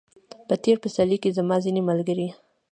[0.47, 2.27] په تېر پسرلي کې زما ځینې ملګري